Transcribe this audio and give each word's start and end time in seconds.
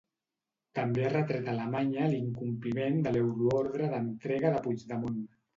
També 0.79 1.03
ha 1.05 1.11
retret 1.13 1.51
a 1.51 1.53
Alemanya 1.53 2.07
l'incompliment 2.13 2.99
de 3.09 3.15
l'euroordre 3.19 3.93
d'entrega 3.93 4.57
de 4.57 4.65
Puigdemont. 4.69 5.25